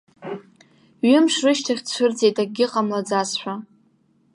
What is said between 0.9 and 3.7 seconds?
Ҩымш рышьҭахь дцәырҵит, акгьы ҟамлаӡазшәа.